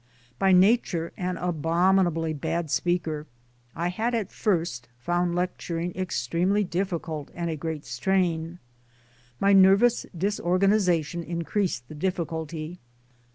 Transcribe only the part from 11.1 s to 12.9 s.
increased the difficulty.